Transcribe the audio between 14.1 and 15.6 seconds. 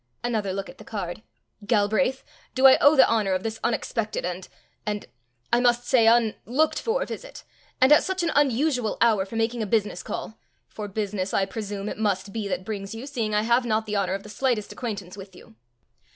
of the slightest acquaintance with you?"